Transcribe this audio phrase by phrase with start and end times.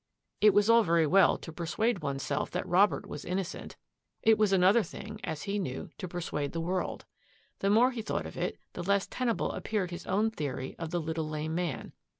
[0.41, 3.75] It was all very well to persuade one's self that Robert was innocent;
[4.23, 7.05] it was another thing, as he knew, to per suade the world.
[7.59, 10.99] The more he thought of it, the less tenable appeared his own theory of the
[10.99, 11.93] little lame man.